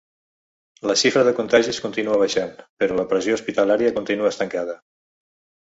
[0.91, 4.79] La xifra de contagis continua baixant, però la pressió hospitalària continua estancada.